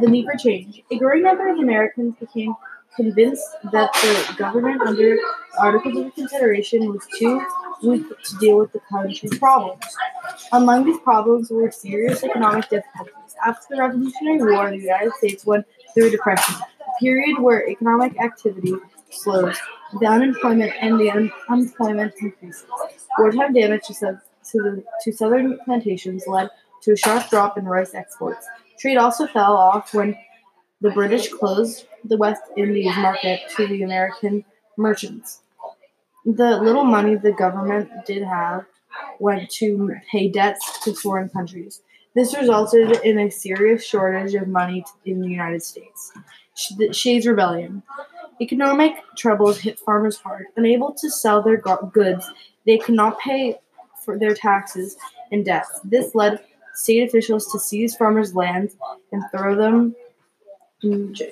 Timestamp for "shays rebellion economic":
46.92-48.94